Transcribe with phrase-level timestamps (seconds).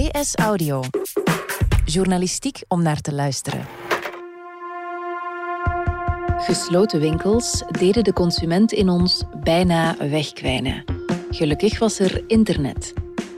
[0.00, 0.82] DS Audio.
[1.84, 3.66] Journalistiek om naar te luisteren.
[6.36, 10.84] Gesloten winkels deden de consument in ons bijna wegkwijnen.
[11.30, 12.92] Gelukkig was er internet.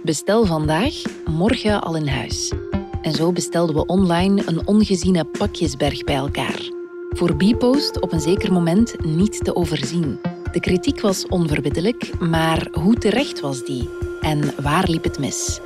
[0.05, 0.95] Bestel vandaag,
[1.27, 2.53] morgen al in huis.
[3.01, 6.71] En zo bestelden we online een ongeziene pakjesberg bij elkaar.
[7.11, 10.21] Voor Bpost op een zeker moment niet te overzien.
[10.53, 13.89] De kritiek was onverbiddelijk, maar hoe terecht was die?
[14.21, 15.61] En waar liep het mis?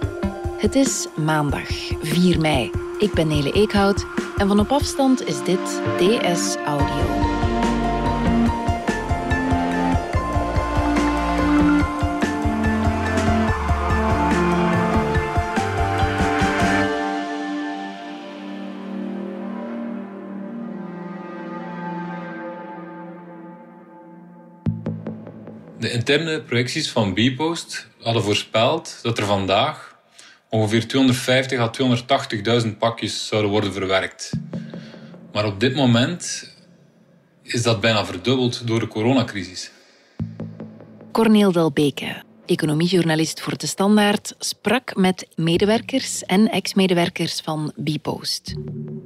[0.56, 1.68] Het is maandag,
[2.02, 2.70] 4 mei.
[2.98, 4.06] Ik ben Nele Eekhout
[4.36, 7.24] en van op afstand is dit DS Audio.
[25.78, 29.95] De interne projecties van Bpost hadden voorspeld dat er vandaag
[30.48, 31.70] ongeveer 250 à
[32.64, 34.32] 280.000 pakjes zouden worden verwerkt.
[35.32, 36.54] Maar op dit moment
[37.42, 39.70] is dat bijna verdubbeld door de coronacrisis.
[41.12, 48.54] Corneel Delbeke, economiejournalist voor De Standaard, sprak met medewerkers en ex-medewerkers van Bpost.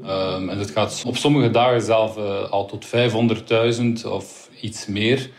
[0.03, 5.31] Um, en het gaat op sommige dagen zelf uh, al tot 500.000 of iets meer.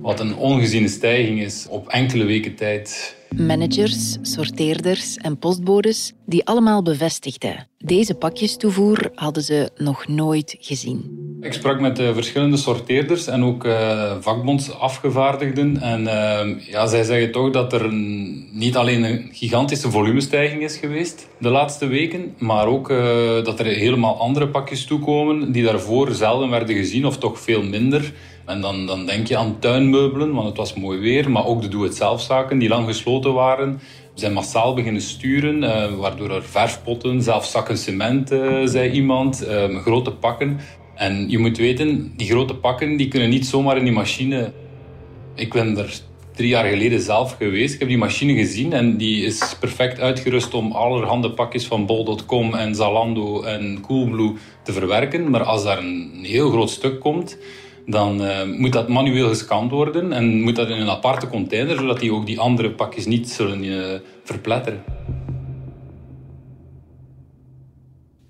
[0.00, 3.16] Wat een ongeziene stijging is op enkele weken tijd.
[3.36, 7.66] Managers, sorteerders en postbodes die allemaal bevestigden.
[7.78, 11.26] Deze pakjestoevoer hadden ze nog nooit gezien.
[11.40, 15.80] Ik sprak met uh, verschillende sorteerders en ook uh, vakbondsafgevaardigden.
[15.80, 20.76] En uh, ja, zij zeggen toch dat er een, niet alleen een gigantische volumestijging is
[20.76, 22.88] geweest de laatste weken, maar ook
[23.44, 28.12] dat er helemaal andere pakjes toekomen die daarvoor zelden werden gezien of toch veel minder.
[28.48, 31.68] En dan, dan denk je aan tuinmeubelen, want het was mooi weer, maar ook de
[31.68, 33.72] doe-het-zelf-zaken die lang gesloten waren.
[34.14, 39.46] We zijn massaal beginnen sturen, uh, waardoor er verfpotten, zelfs zakken cement, uh, zei iemand,
[39.48, 40.60] uh, grote pakken.
[40.94, 44.52] En je moet weten, die grote pakken die kunnen niet zomaar in die machine.
[45.34, 46.00] Ik ben er
[46.34, 47.74] drie jaar geleden zelf geweest.
[47.74, 52.54] Ik heb die machine gezien en die is perfect uitgerust om allerhande pakjes van bol.com
[52.54, 55.30] en Zalando en Coolblue te verwerken.
[55.30, 57.38] Maar als daar een heel groot stuk komt,
[57.90, 62.00] dan uh, moet dat manueel gescand worden en moet dat in een aparte container, zodat
[62.00, 63.94] die ook die andere pakjes niet zullen uh,
[64.24, 64.82] verpletteren.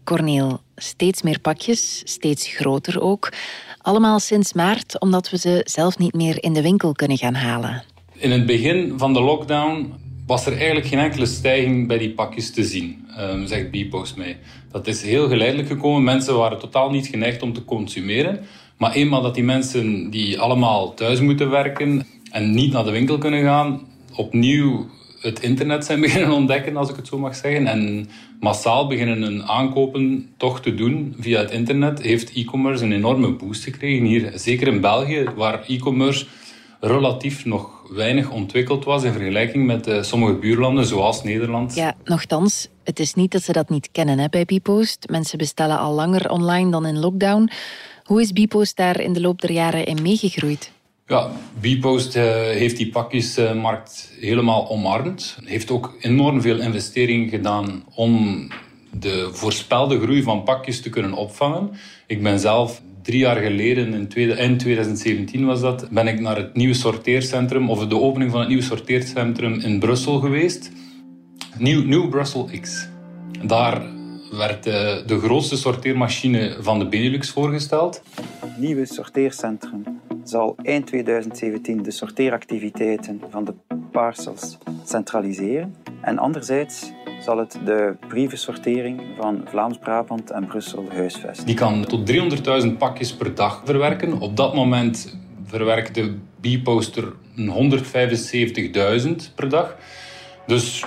[0.05, 3.33] Corneel, steeds meer pakjes, steeds groter ook.
[3.79, 7.85] Allemaal sinds maart, omdat we ze zelf niet meer in de winkel kunnen gaan halen.
[8.15, 9.93] In het begin van de lockdown
[10.27, 14.39] was er eigenlijk geen enkele stijging bij die pakjes te zien, um, zegt Bpost mij.
[14.71, 16.05] Dat is heel geleidelijk gekomen.
[16.05, 18.47] Mensen waren totaal niet geneigd om te consumeren.
[18.79, 23.19] Maar eenmaal dat die mensen die allemaal thuis moeten werken en niet naar de winkel
[23.19, 23.81] kunnen gaan,
[24.17, 24.87] opnieuw
[25.21, 27.67] het internet zijn beginnen ontdekken, als ik het zo mag zeggen.
[27.67, 28.09] En
[28.41, 33.65] massaal beginnen hun aankopen toch te doen via het internet, heeft e-commerce een enorme boost
[33.65, 34.07] gekregen.
[34.07, 36.27] Hier, zeker in België, waar e-commerce
[36.81, 41.75] relatief nog weinig ontwikkeld was in vergelijking met uh, sommige buurlanden, zoals Nederland.
[41.75, 45.09] Ja, nogthans, het is niet dat ze dat niet kennen hè, bij Bpost.
[45.11, 47.51] Mensen bestellen al langer online dan in lockdown.
[48.09, 50.73] Hoe is Bpost daar in de loop der jaren in meegegroeid?
[51.07, 51.31] Ja,
[51.61, 55.39] Bpost uh, heeft die pakjesmarkt helemaal omarmd.
[55.45, 58.47] Heeft ook enorm veel investeringen gedaan om
[58.91, 61.71] de voorspelde groei van pakjes te kunnen opvangen.
[62.07, 66.37] Ik ben zelf drie jaar geleden, in tweede, eind 2017 was dat, ben ik naar
[66.37, 70.71] het nieuwe sorteercentrum, of de opening van het nieuwe sorteercentrum in Brussel geweest.
[71.59, 72.89] Nieuw, Nieuw Brussel X.
[73.43, 73.98] Daar
[74.31, 78.03] werd de, de grootste sorteermachine van de Benelux voorgesteld.
[78.41, 83.55] Het nieuwe sorteercentrum zal eind 2017 de sorteeractiviteiten van de
[83.93, 85.75] parcels centraliseren.
[86.01, 91.47] En anderzijds zal het de brievensortering van Vlaams-Brabant en Brussel huisvesten.
[91.47, 92.13] Die kan tot
[92.67, 94.21] 300.000 pakjes per dag verwerken.
[94.21, 99.77] Op dat moment verwerkte Bposter 175.000 per dag.
[100.47, 100.85] Dus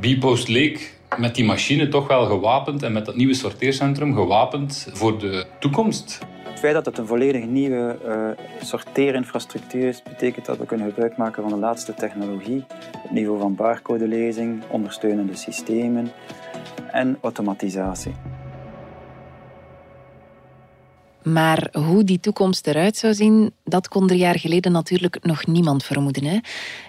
[0.00, 5.18] Bpost leek met die machine toch wel gewapend en met dat nieuwe sorteercentrum gewapend voor
[5.18, 6.18] de toekomst.
[6.44, 11.16] Het feit dat het een volledig nieuwe uh, sorteerinfrastructuur is, betekent dat we kunnen gebruik
[11.16, 12.64] maken van de laatste technologie
[13.04, 16.12] op niveau van barcodelezing, ondersteunende systemen
[16.90, 18.12] en automatisatie.
[21.22, 25.84] Maar hoe die toekomst eruit zou zien, dat kon drie jaar geleden natuurlijk nog niemand
[25.84, 26.24] vermoeden.
[26.24, 26.38] Hè?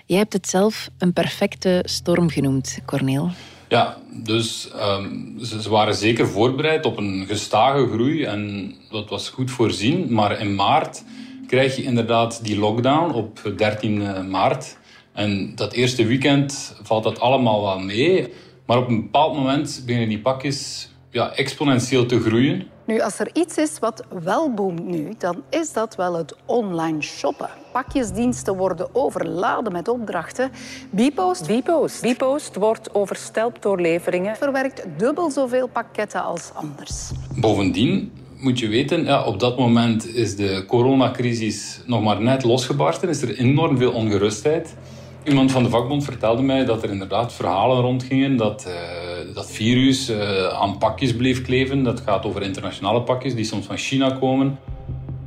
[0.06, 3.30] Jij hebt het zelf een perfecte storm genoemd, Corneel.
[3.74, 9.30] Ja, dus um, ze, ze, waren zeker voorbereid op een gestage groei en dat was
[9.30, 10.14] goed voorzien.
[10.14, 11.04] Maar in maart
[11.48, 14.78] krijg je inderdaad die lockdown op 13 maart.
[15.14, 18.28] En dat eerste weekend valt dat allemaal wel mee.
[18.66, 22.68] Maar op een bepaald moment beginnen die pakjes ja, exponentieel te groeien.
[22.86, 27.02] Nu, als er iets is wat wel boomt nu, dan is dat wel het online
[27.02, 27.50] shoppen.
[27.72, 30.52] Pakjesdiensten worden overladen met opdrachten.
[30.90, 32.02] Bpost, Bpost.
[32.02, 34.36] Bpost wordt overstelpt door leveringen.
[34.36, 37.12] verwerkt dubbel zoveel pakketten als anders.
[37.36, 43.10] Bovendien moet je weten, ja, op dat moment is de coronacrisis nog maar net losgebarsten.
[43.10, 44.76] Is er enorm veel ongerustheid.
[45.24, 50.10] Iemand van de vakbond vertelde mij dat er inderdaad verhalen rondgingen dat uh, dat virus
[50.10, 51.84] uh, aan pakjes bleef kleven.
[51.84, 54.60] Dat gaat over internationale pakjes die soms van China komen.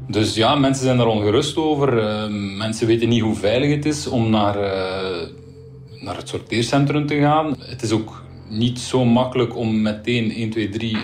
[0.07, 1.99] Dus ja, mensen zijn daar ongerust over.
[1.99, 4.57] Uh, mensen weten niet hoe veilig het is om naar,
[6.01, 7.55] naar het sorteercentrum te gaan.
[7.59, 10.97] Het is ook niet zo makkelijk om meteen 1, 2, 3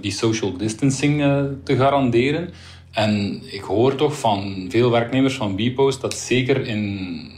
[0.00, 1.22] die social distancing
[1.64, 2.50] te garanderen.
[2.92, 7.36] En ik hoor toch van veel werknemers van Bpost dat zeker in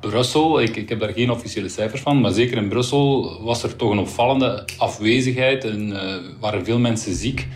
[0.00, 3.76] Brussel, ik, ik heb daar geen officiële cijfers van, maar zeker in Brussel was er
[3.76, 7.48] toch een opvallende afwezigheid en uh, waren veel mensen ziek.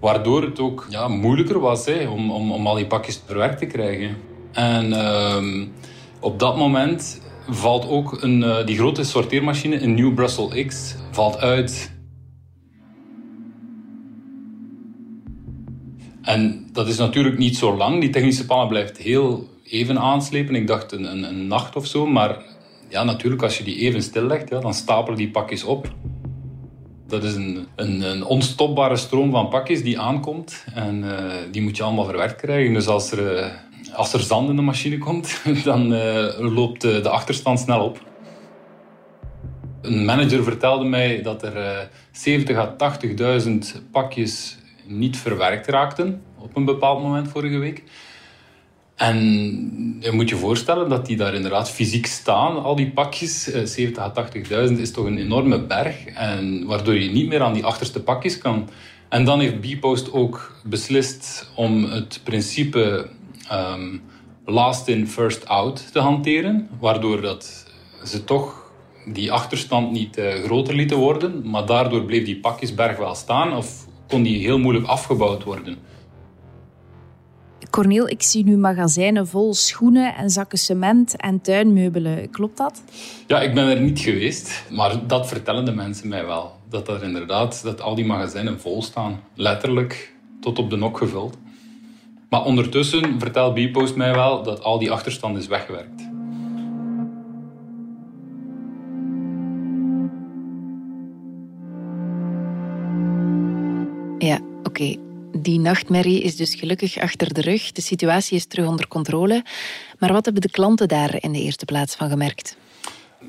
[0.00, 4.16] Waardoor het ook ja, moeilijker was om, om, om al die pakjes verwerkt te krijgen.
[4.52, 5.64] En uh,
[6.20, 11.38] op dat moment valt ook een, uh, die grote sorteermachine, een New Brussel X, valt
[11.38, 11.96] uit.
[16.22, 18.00] En dat is natuurlijk niet zo lang.
[18.00, 20.54] Die technische pannen blijft heel even aanslepen.
[20.54, 22.06] Ik dacht een, een, een, nacht of zo.
[22.06, 22.36] Maar
[22.88, 25.92] ja, natuurlijk, als je die even stillegt, ja, dan stapelen die pakjes op.
[27.06, 30.64] Dat is een, een, een onstopbare stroom van pakjes die aankomt.
[30.74, 31.12] En uh,
[31.50, 32.74] die moet je allemaal verwerkt krijgen.
[32.74, 33.46] Dus als er, uh,
[33.92, 38.06] als er zand in de machine komt, dan uh, loopt de, achterstand snel op.
[39.82, 42.76] Een manager vertelde mij dat er 70 à
[43.42, 43.50] 80.000
[43.90, 47.82] pakjes niet verwerkt raakten op een bepaald moment vorige week.
[48.98, 49.18] En
[50.00, 53.42] je moet je voorstellen dat die daar inderdaad fysiek staan, al die pakjes.
[53.44, 54.12] 70 à
[54.68, 56.04] 80.000 is toch een enorme berg.
[56.04, 58.68] En waardoor je niet meer aan die achterste pakjes kan.
[59.08, 63.08] En dan heeft Bpost ook beslist om het principe
[63.52, 64.02] um,
[64.44, 66.68] last in, first out te hanteren.
[66.80, 67.66] Waardoor dat
[68.04, 68.72] ze toch
[69.06, 71.50] die achterstand niet uh, groter lieten worden.
[71.50, 75.76] Maar daardoor bleef die pakjesberg wel staan of kon die heel moeilijk afgebouwd worden.
[77.70, 82.30] Corneel, ik zie nu magazijnen vol schoenen en zakken cement en tuinmeubelen.
[82.30, 82.82] Klopt dat?
[83.26, 86.52] Ja, ik ben er niet geweest, maar dat vertellen de mensen mij wel.
[86.68, 89.20] Dat er inderdaad, dat al die magazijnen vol staan.
[89.34, 91.36] Letterlijk tot op de nok gevuld.
[92.28, 96.06] Maar ondertussen vertelt Bpost mij wel dat al die achterstand is weggewerkt.
[104.18, 105.07] Ja, oké.
[105.40, 107.72] Die nachtmerrie is dus gelukkig achter de rug.
[107.72, 109.44] De situatie is terug onder controle.
[109.98, 112.56] Maar wat hebben de klanten daar in de eerste plaats van gemerkt?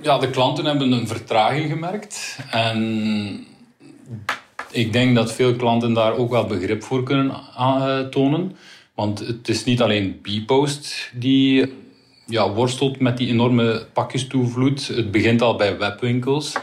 [0.01, 2.37] Ja, de klanten hebben een vertraging gemerkt.
[2.51, 3.45] En
[4.71, 7.35] ik denk dat veel klanten daar ook wel begrip voor kunnen
[8.09, 8.55] tonen.
[8.93, 11.73] Want het is niet alleen Bpost die
[12.25, 14.87] ja, worstelt met die enorme pakjestoevloed.
[14.87, 16.55] Het begint al bij webwinkels,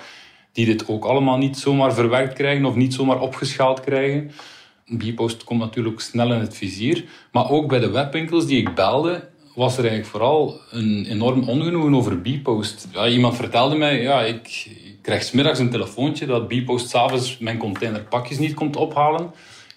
[0.52, 4.30] die dit ook allemaal niet zomaar verwerkt krijgen of niet zomaar opgeschaald krijgen.
[4.86, 7.04] Bpost komt natuurlijk snel in het vizier.
[7.32, 11.94] Maar ook bij de webwinkels die ik belde, was er eigenlijk vooral een enorm ongenoegen
[11.94, 12.88] over Bpost.
[12.92, 17.58] Ja, iemand vertelde mij, ja, ik, ik krijg smiddags een telefoontje dat Bpost s'avonds mijn
[17.58, 19.30] containerpakjes niet komt ophalen.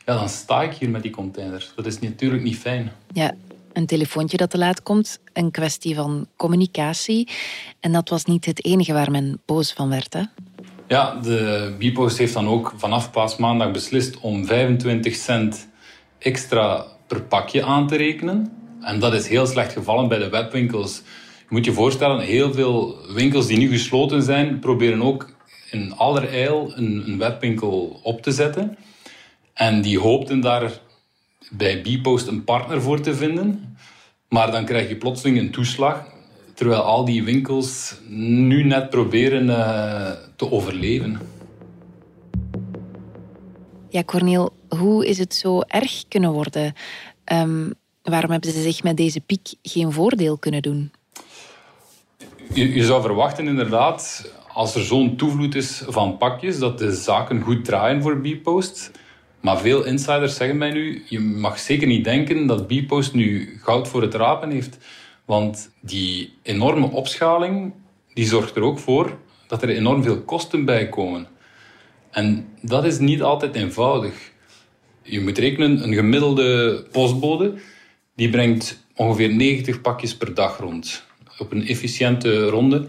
[0.05, 1.71] Ja, dan sta ik hier met die container.
[1.75, 2.91] Dat is natuurlijk niet fijn.
[3.13, 3.35] Ja,
[3.73, 7.29] een telefoontje dat te laat komt, een kwestie van communicatie.
[7.79, 10.21] En dat was niet het enige waar men boos van werd, hè?
[10.89, 15.69] Ja, de Bpost heeft dan ook vanaf paasmaandag beslist om 25 cent
[16.19, 18.51] extra per pakje aan te rekenen.
[18.81, 21.01] En dat is heel slecht gevallen bij de webwinkels.
[21.37, 25.29] Je moet je voorstellen, heel veel winkels die nu gesloten zijn, proberen ook
[25.71, 28.77] in allerijl een, een webwinkel op te zetten.
[29.53, 30.71] En die hoopten daar
[31.51, 33.77] bij Bpost een partner voor te vinden.
[34.29, 36.05] Maar dan krijg je plotseling een toeslag
[36.59, 41.19] Terwijl al die winkels nu net proberen uh, te overleven.
[43.89, 46.73] Ja, Corneel, hoe is het zo erg kunnen worden?
[47.33, 47.73] Um,
[48.03, 50.91] waarom hebben ze zich met deze piek geen voordeel kunnen doen?
[52.53, 57.41] Je, je zou verwachten inderdaad, als er zo'n toevloed is van pakjes, dat de zaken
[57.41, 58.91] goed draaien voor Bpost.
[59.41, 63.87] Maar veel insiders zeggen mij nu, je mag zeker niet denken dat Bpost nu goud
[63.87, 64.77] voor het rapen heeft.
[65.29, 67.73] Want die enorme opschaling
[68.13, 69.17] die zorgt er ook voor
[69.47, 71.27] dat er enorm veel kosten bij komen.
[72.11, 74.31] En dat is niet altijd eenvoudig.
[75.01, 77.53] Je moet rekenen, een gemiddelde postbode
[78.15, 81.05] die brengt ongeveer 90 pakjes per dag rond.
[81.37, 82.87] Op een efficiënte ronde.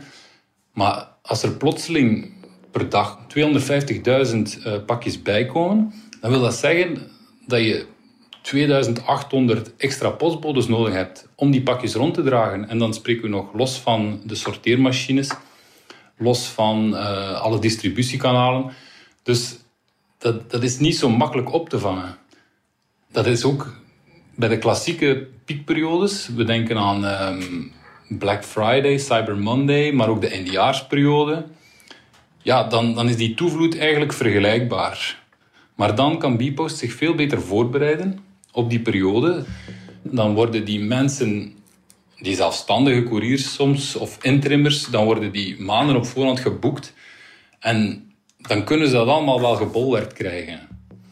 [0.72, 2.32] Maar als er plotseling
[2.70, 7.10] per dag 250.000 pakjes bijkomen, dan wil dat zeggen
[7.46, 7.86] dat je
[8.50, 12.68] 2800 extra postbodes nodig hebt om die pakjes rond te dragen.
[12.68, 15.30] En dan spreken we nog los van de sorteermachines,
[16.16, 18.72] los van uh, alle distributiekanalen.
[19.22, 19.58] Dus
[20.18, 22.16] dat, dat is niet zo makkelijk op te vangen.
[23.12, 23.74] Dat is ook
[24.34, 26.28] bij de klassieke piekperiodes.
[26.28, 27.72] We denken aan um,
[28.08, 31.46] Black Friday, Cyber Monday, maar ook de eindejaarsperiode.
[32.42, 35.22] Ja, dan, dan is die toevloed eigenlijk vergelijkbaar.
[35.74, 39.44] Maar dan kan Bpost zich veel beter voorbereiden op die periode.
[40.02, 41.52] Dan worden die mensen,
[42.16, 46.94] die zelfstandige couriers soms, of intrimmers, dan worden die maanden op voorhand geboekt.
[47.58, 48.04] En
[48.36, 50.68] dan kunnen ze dat allemaal wel gebolwerkt krijgen.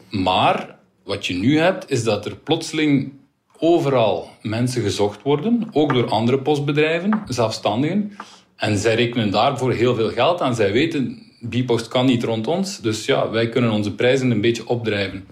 [0.09, 3.11] Maar wat je nu hebt, is dat er plotseling
[3.59, 8.11] overal mensen gezocht worden, ook door andere postbedrijven, zelfstandigen.
[8.55, 10.55] En zij rekenen daarvoor heel veel geld aan.
[10.55, 14.67] Zij weten, Bpost kan niet rond ons, dus ja, wij kunnen onze prijzen een beetje
[14.67, 15.27] opdrijven.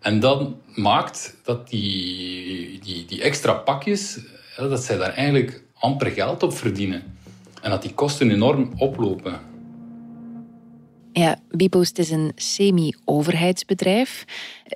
[0.00, 4.18] En dat maakt dat die, die, die extra pakjes,
[4.56, 7.02] dat zij daar eigenlijk amper geld op verdienen.
[7.62, 9.40] En dat die kosten enorm oplopen.
[11.12, 14.24] Ja, Bipost is een semi-overheidsbedrijf.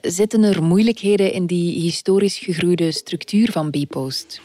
[0.00, 4.40] Zitten er moeilijkheden in die historisch gegroeide structuur van Bipost?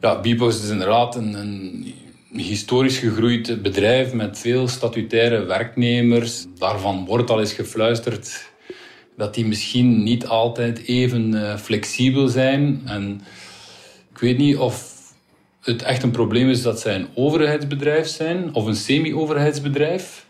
[0.00, 1.94] Ja, Bipost is inderdaad een, een
[2.38, 6.46] historisch gegroeid bedrijf met veel statutaire werknemers.
[6.58, 8.50] Daarvan wordt al eens gefluisterd
[9.16, 12.82] dat die misschien niet altijd even uh, flexibel zijn.
[12.84, 13.20] En
[14.12, 14.98] ik weet niet of
[15.60, 20.26] het echt een probleem is dat zij een overheidsbedrijf zijn of een semi-overheidsbedrijf.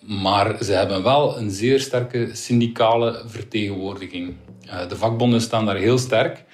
[0.00, 4.34] Maar ze hebben wel een zeer sterke syndicale vertegenwoordiging.
[4.66, 6.44] Uh, de vakbonden staan daar heel sterk.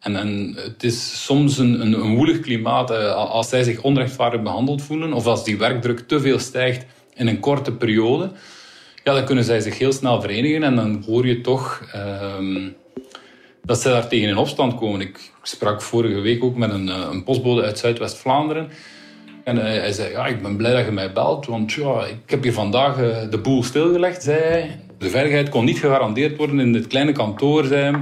[0.00, 4.82] En, en het is soms een, een, woelig klimaat uh, als zij zich onrechtvaardig behandeld
[4.82, 8.32] voelen of als die werkdruk te veel stijgt in een korte periode
[9.04, 12.68] ja, dan kunnen zij zich heel snel verenigen en dan hoor je toch ehm,
[13.62, 15.00] dat zij daar tegen in opstand komen.
[15.00, 18.68] Ik sprak vorige week ook met een, eh, een postbode uit Zuidwest-Vlaanderen.
[19.44, 22.30] En hij, hij, zei, ja, ik ben blij dat je mij belt, want ja, ik
[22.30, 24.80] heb hier vandaag uh, de boel stilgelegd, zei hij.
[24.98, 27.96] De veiligheid kon niet gegarandeerd worden in dit kleine kantoor, zei.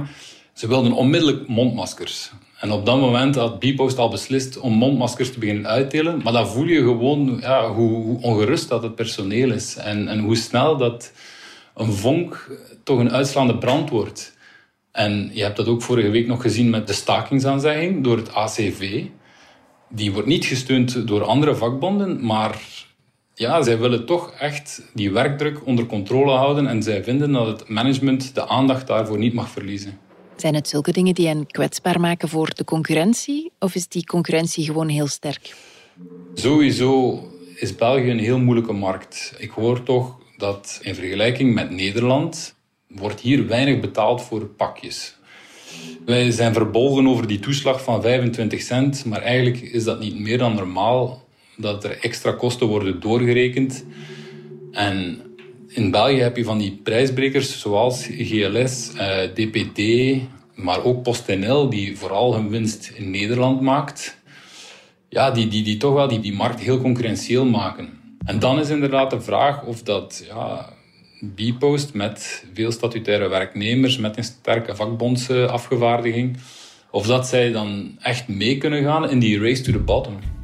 [0.53, 2.31] Ze wilden onmiddellijk mondmaskers.
[2.59, 6.21] En op dat moment had Bpost al beslist om mondmaskers te beginnen uitdelen.
[6.23, 9.75] Maar dan voel je gewoon ja, hoe, ongerust dat het personeel is.
[9.75, 11.11] En, en hoe snel dat
[11.75, 14.37] een vonk toch een uitslaande brand wordt.
[14.91, 19.03] En je hebt dat ook vorige week nog gezien met de stakingsaanzegging door het ACV.
[19.89, 22.61] Die wordt niet gesteund door andere vakbonden, maar
[23.33, 27.69] ja, zij willen toch echt die werkdruk onder controle houden en zij vinden dat het
[27.69, 29.99] management de aandacht daarvoor niet mag verliezen.
[30.39, 33.51] Zijn het zulke dingen die hen kwetsbaar maken voor de concurrentie?
[33.59, 35.55] Of is die concurrentie gewoon heel sterk?
[36.33, 37.23] Sowieso
[37.55, 39.33] is België een heel moeilijke markt.
[39.37, 42.55] Ik hoor toch dat in vergelijking met Nederland
[42.87, 45.15] wordt hier weinig betaald voor pakjes.
[46.05, 50.37] Wij zijn verbolgen over die toeslag van 25 cent, maar eigenlijk is dat niet meer
[50.37, 51.27] dan normaal
[51.57, 53.85] dat er extra kosten worden doorgerekend.
[54.71, 55.21] En
[55.69, 59.81] in België heb je van die prijsbrekers zoals GLS, eh, DPD,
[60.55, 64.17] maar ook PostNL, die vooral hun winst in Nederland maakt.
[65.09, 67.89] Ja, die, die, die toch wel die, die markt heel concurrentieel maken.
[68.25, 70.73] En dan is inderdaad de vraag of dat ja,
[71.35, 76.37] Bpost met veel statutaire werknemers, met een sterke vakbondsafgevaardiging,
[76.91, 80.38] of dat zij dan echt mee kunnen gaan in die race to the bottom.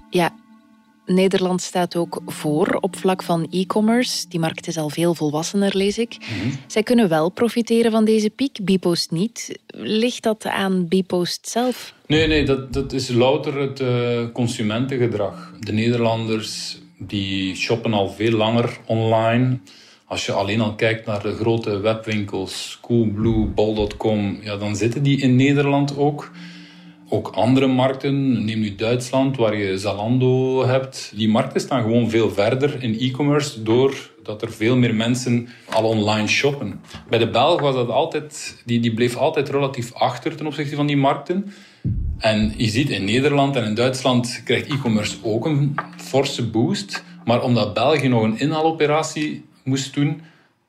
[1.05, 4.25] Nederland staat ook voor op vlak van e-commerce.
[4.29, 6.17] Die markt is al veel volwassener, lees ik.
[6.19, 6.55] Mhm.
[6.67, 9.59] Zij kunnen wel profiteren van deze piek, Bpost niet.
[9.67, 11.93] Ligt dat aan Bpost zelf?
[12.07, 15.53] Nee, nee dat, dat is louter het uh, consumentengedrag.
[15.59, 19.57] De Nederlanders die shoppen al veel langer online.
[20.05, 25.21] Als je alleen al kijkt naar de grote webwinkels, Coolblue, Bol.com, ja, dan zitten die
[25.21, 26.31] in Nederland ook.
[27.15, 31.12] Ook andere markten, neem nu Duitsland, waar je Zalando hebt.
[31.15, 36.27] Die markten staan gewoon veel verder in e-commerce doordat er veel meer mensen al online
[36.27, 36.81] shoppen.
[37.10, 40.88] Bij de Belg was dat altijd, die, die bleef altijd relatief achter ten opzichte van
[40.88, 41.53] die markten.
[42.17, 47.03] En je ziet in Nederland en in Duitsland krijgt e-commerce ook een forse boost.
[47.25, 50.22] Maar omdat België nog een inhaaloperatie moest doen,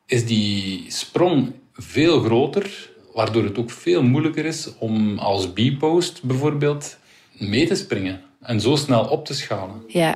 [0.07, 6.99] is die sprong veel groter waardoor het ook veel moeilijker is om als B-post bijvoorbeeld
[7.39, 9.83] mee te springen en zo snel op te schalen.
[9.87, 10.15] Ja,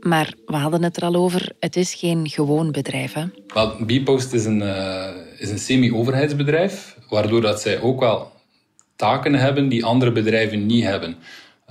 [0.00, 3.12] maar we hadden het er al over, het is geen gewoon bedrijf.
[3.12, 3.26] Hè?
[3.86, 8.32] B-post is een, uh, is een semi-overheidsbedrijf, waardoor dat zij ook wel
[8.96, 11.16] taken hebben die andere bedrijven niet hebben.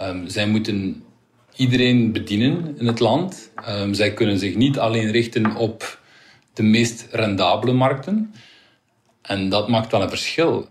[0.01, 1.03] Um, zij moeten
[1.55, 3.51] iedereen bedienen in het land.
[3.69, 5.99] Um, zij kunnen zich niet alleen richten op
[6.53, 8.33] de meest rendabele markten.
[9.21, 10.67] En dat maakt wel een verschil.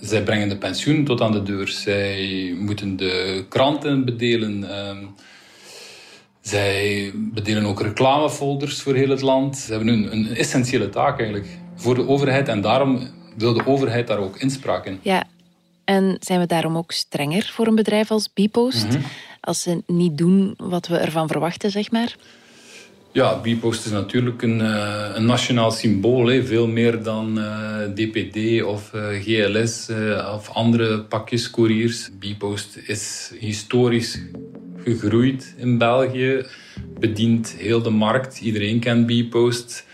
[0.00, 1.68] Zij brengen de pensioen tot aan de deur.
[1.68, 4.70] Zij moeten de kranten bedelen.
[4.70, 5.04] Ehm,
[6.40, 9.56] zij bedelen ook reclamefolders voor heel het land.
[9.56, 12.48] Ze hebben een, een essentiële taak eigenlijk voor de overheid.
[12.48, 14.98] En daarom wil de overheid daar ook inspraak in.
[15.02, 15.24] Ja,
[15.84, 18.88] en zijn we daarom ook strenger voor een bedrijf als Bpost?
[18.88, 19.00] Mhm.
[19.40, 22.16] Als ze niet doen wat we ervan verwachten, zeg maar?
[23.16, 26.26] Ja, Bpost is natuurlijk een, uh, een nationaal symbool.
[26.26, 26.44] Hè.
[26.44, 29.88] Veel meer dan uh, eh, DPD of eh, GLS
[30.34, 32.10] of andere pakjescouriers.
[32.18, 34.20] Bpost is historisch
[34.84, 36.46] gegroeid in België.
[36.98, 38.40] Bedient heel de markt.
[38.40, 39.86] Iedereen kent Bpost.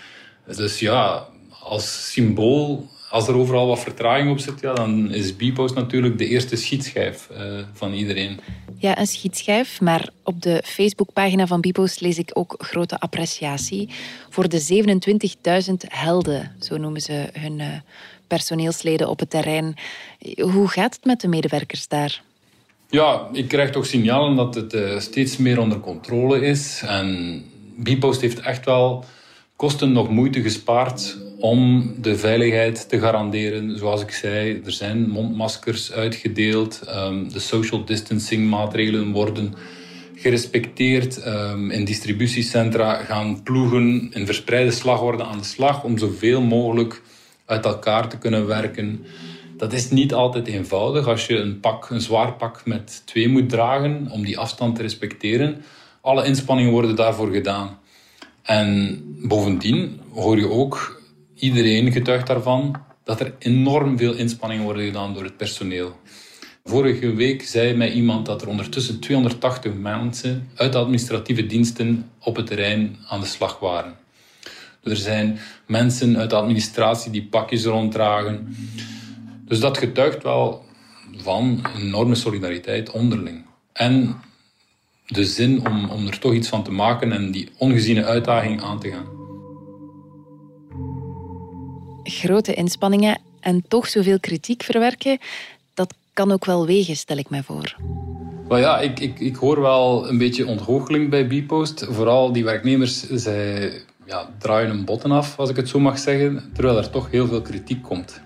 [0.57, 1.27] Dus ja,
[1.61, 6.27] als symbool als er overal wat vertraging op zit, ja, dan is Bpost natuurlijk de
[6.27, 7.39] eerste schietschijf uh,
[7.73, 8.41] van iedereen.
[8.79, 9.81] Ja, een schietschijf.
[9.81, 13.89] Maar op de Facebookpagina van Bpost lees ik ook grote appreciatie
[14.29, 14.85] voor de
[15.69, 17.67] 27.000 helden, zo noemen ze hun uh,
[18.27, 19.75] personeelsleden op het terrein.
[20.37, 22.23] Hoe gaat het met de medewerkers daar?
[22.89, 26.83] Ja, ik krijg toch signalen dat het uh, steeds meer onder controle is.
[26.87, 27.43] En
[27.77, 29.05] Bpost heeft echt wel
[29.63, 33.79] kosten nog moeite gespaard om de veiligheid te garanderen.
[33.79, 36.83] Zoals ik zei, er zijn mondmaskers uitgedeeld.
[36.87, 39.55] Ehm, de social distancing maatregelen worden
[40.15, 41.17] gerespecteerd.
[41.69, 47.03] In distributiecentra gaan ploegen in verspreide slagorde aan de slag om zoveel mogelijk
[47.47, 49.05] uit elkaar te kunnen werken.
[49.57, 53.49] Dat is niet altijd eenvoudig als je een pak, een zwaar pak met twee moet
[53.49, 55.63] dragen om die afstand te respecteren.
[56.01, 57.81] Alle inspanningen worden daarvoor gedaan.
[58.43, 61.03] En bovendien hoor je ook
[61.35, 65.97] iedereen getuigt daarvan dat er enorm veel inspanningen worden gedaan door het personeel.
[66.65, 72.37] Vorige week zei mij iemand dat er ondertussen 280 mensen uit de administratieve diensten op
[72.37, 73.95] het terrein aan de slag waren.
[74.83, 78.57] Er zijn mensen uit de administratie die pakjes ronddragen.
[79.45, 80.65] Dus dat getuigt wel
[81.17, 83.45] van enorme solidariteit onderling.
[83.73, 84.21] En
[85.13, 88.81] de zin om, om er toch iets van te maken en die ongeziene uitdaging aan
[88.81, 89.07] te gaan.
[92.03, 95.19] Grote inspanningen en toch zoveel kritiek verwerken,
[95.75, 97.77] dat kan ook wel wegen, stel ik mij voor.
[98.49, 101.87] Maar ja, ik, ik, ik hoor wel een beetje ontgoocheling bij Bpost.
[101.91, 103.73] Vooral die werknemers, zij
[104.07, 107.27] ja, draaien hun botten af, als ik het zo mag zeggen, terwijl er toch heel
[107.27, 108.21] veel kritiek komt.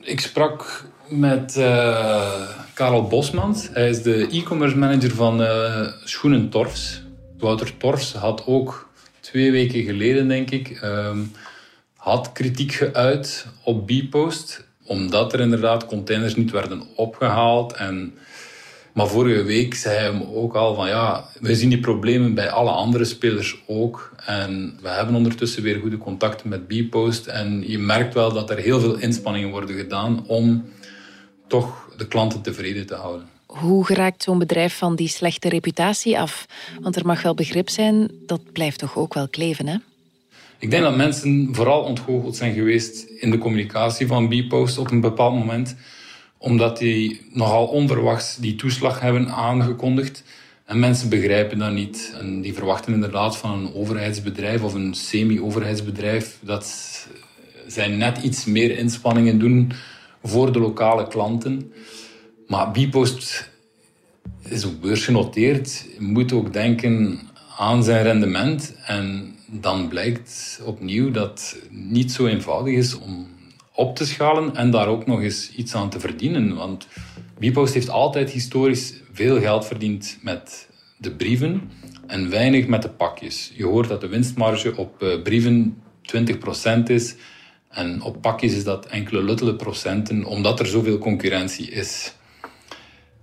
[0.00, 3.68] Ik sprak met uh, Karel Bosmans.
[3.72, 7.02] Hij is de e-commerce manager van uh, Schoenen Torfs.
[7.38, 8.88] Wouter Torfs had ook
[9.20, 11.32] twee weken geleden, denk ik, um,
[11.96, 14.66] had kritiek geuit op Bpost.
[14.84, 17.72] Omdat er inderdaad containers niet werden opgehaald.
[17.72, 18.14] En,
[18.92, 22.50] maar vorige week zei hij hem ook al van ja, we zien die problemen bij
[22.50, 24.12] alle andere spelers ook.
[24.26, 27.26] En we hebben ondertussen weer goede contacten met Bpost.
[27.26, 30.64] En je merkt wel dat er heel veel inspanningen worden gedaan om
[31.48, 33.28] toch de klanten tevreden te houden.
[33.46, 36.46] Hoe geraakt zo'n bedrijf van die slechte reputatie af?
[36.80, 39.76] Want er mag wel begrip zijn, dat blijft toch ook wel kleven, hè?
[40.58, 45.00] Ik denk dat mensen vooral ontgoocheld zijn geweest in de communicatie van Bpost op een
[45.00, 45.76] bepaald moment,
[46.38, 50.22] omdat die nogal onverwachts die toeslag hebben aangekondigd.
[50.64, 52.14] En mensen begrijpen dat niet.
[52.20, 56.66] En die verwachten inderdaad van een overheidsbedrijf of een semi-overheidsbedrijf dat
[57.66, 59.72] zij net iets meer inspanningen doen
[60.22, 61.72] voor de lokale klanten.
[62.46, 63.50] Maar Bpost
[64.42, 67.20] is ook beursgenoteerd, moet ook denken
[67.56, 68.74] aan zijn rendement.
[68.84, 73.26] En dan blijkt opnieuw dat het niet zo eenvoudig is om
[73.74, 76.54] op te schalen en daar ook nog eens iets aan te verdienen.
[76.54, 76.88] Want
[77.38, 81.70] Bpost heeft altijd historisch veel geld verdiend met de brieven
[82.06, 83.52] en weinig met de pakjes.
[83.54, 87.14] Je hoort dat de winstmarge op eh, brieven 20% is
[87.78, 92.12] en op pakjes is dat enkele luttele procenten, omdat er zoveel concurrentie is.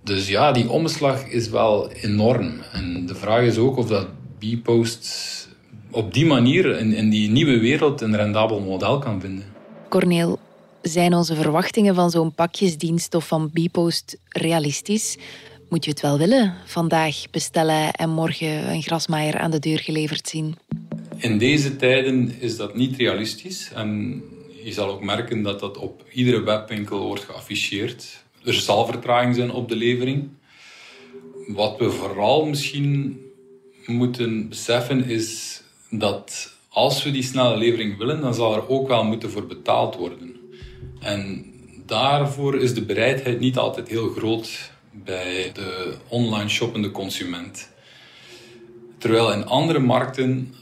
[0.02, 2.52] Dus ja, die omslag is wel enorm.
[2.72, 4.06] En de vraag is ook of dat
[4.38, 5.48] Bpost
[5.90, 9.44] op die manier in, in die nieuwe wereld een rendabel model kan vinden.
[9.88, 10.38] Corneel,
[10.82, 15.18] zijn onze verwachtingen van zo'n pakjesdienst of van Bpost realistisch?
[15.68, 16.54] Moet je het wel willen?
[16.66, 20.54] Vandaag bestellen en morgen een grasmaaier aan de deur geleverd zien?
[21.16, 23.70] In deze tijden is dat niet realistisch.
[23.74, 24.22] En
[24.66, 28.24] je zal ook merken dat dat op iedere webwinkel wordt geafficheerd.
[28.44, 30.28] Er zal vertraging zijn op de levering.
[31.46, 33.20] Wat we vooral misschien
[33.86, 39.04] moeten beseffen is dat als we die snelle levering willen, dan zal er ook wel
[39.04, 40.36] moeten voor betaald worden.
[41.00, 41.52] En
[41.86, 47.70] daarvoor is de bereidheid niet altijd heel groot bij de online shoppende consument.
[48.98, 50.54] Terwijl in andere markten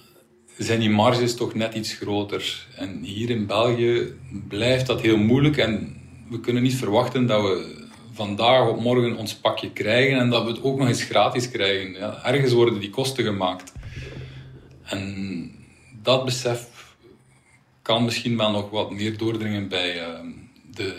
[0.58, 2.66] zijn die marges toch net iets groter.
[2.76, 4.14] En hier in België
[4.48, 5.96] blijft dat heel moeilijk en
[6.28, 10.50] we kunnen niet verwachten dat we vandaag op morgen ons pakje krijgen en dat we
[10.50, 11.92] het ook nog eens gratis krijgen.
[11.92, 13.72] Ja, ergens worden die kosten gemaakt.
[14.84, 15.50] En
[16.02, 16.68] dat besef
[17.82, 20.18] kan misschien wel nog wat meer doordringen bij uh,
[20.74, 20.94] de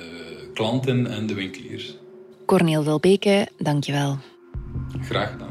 [0.53, 1.95] klanten en de winkeliers.
[2.45, 4.17] Corneel Welbeke, dankjewel.
[5.01, 5.44] Graag gedaan.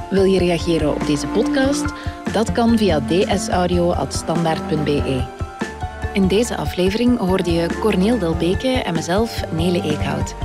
[0.10, 1.86] Wil je reageren op deze podcast?
[2.32, 5.24] Dat kan via dsaudio.standaard.be.
[6.13, 10.36] In deze aflevering hoorde je Corneel Delbeke en mezelf, Nele Eekhout.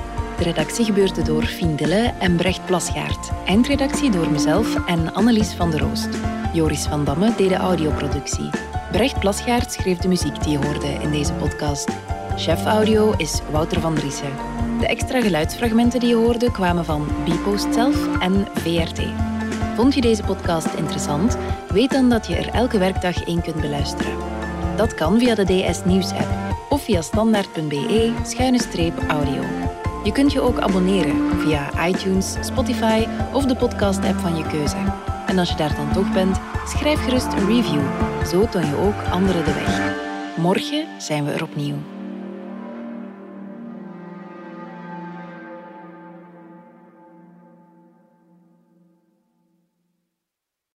[0.40, 3.30] Redactie gebeurde door Fien Dille en Brecht Plasgaard.
[3.46, 6.08] Eindredactie door mezelf en Annelies van der Roost.
[6.52, 8.50] Joris van Damme deed de audioproductie.
[8.92, 11.88] Brecht Plasgaard schreef de muziek die je hoorde in deze podcast.
[12.36, 14.32] Chef audio is Wouter van Driessen.
[14.78, 19.00] De extra geluidsfragmenten die je hoorde kwamen van Bpost zelf en VRT.
[19.76, 21.36] Vond je deze podcast interessant?
[21.68, 24.16] Weet dan dat je er elke werkdag één kunt beluisteren.
[24.76, 26.28] Dat kan via de DS Nieuws app
[26.68, 29.59] of via standaard.be-audio.
[30.04, 34.76] Je kunt je ook abonneren via iTunes, Spotify of de podcast-app van je keuze.
[35.26, 37.82] En als je daar dan toch bent, schrijf gerust een review.
[38.26, 39.92] Zo toon je ook anderen de weg.
[40.36, 41.99] Morgen zijn we er opnieuw.